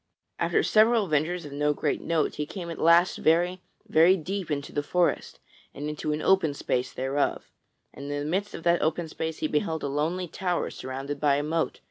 [0.39, 4.71] After several adventures of no great note he came at last very, very deep into
[4.73, 5.39] the forest
[5.75, 7.51] and into an open space thereof;
[7.93, 11.35] and in the midst of that open space he beheld a lonely tower surrounded by
[11.35, 11.79] a moat.